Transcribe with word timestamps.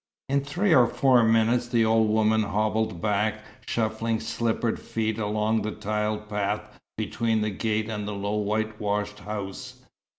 In 0.29 0.41
three 0.43 0.73
or 0.73 0.87
four 0.87 1.21
minutes 1.23 1.67
the 1.67 1.85
old 1.85 2.09
woman 2.09 2.41
hobbled 2.41 3.03
back, 3.03 3.43
shuffling 3.67 4.19
slippered 4.19 4.79
feet 4.79 5.19
along 5.19 5.61
the 5.61 5.69
tiled 5.75 6.27
path 6.27 6.79
between 6.97 7.41
the 7.41 7.51
gate 7.51 7.87
and 7.87 8.07
the 8.07 8.13
low 8.15 8.37
whitewashed 8.37 9.19
house. 9.19 9.83